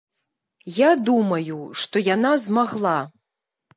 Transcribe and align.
Я 0.77 0.89
думаю, 1.09 1.57
што 1.85 1.95
яна 2.15 2.31
змагла. 2.45 2.99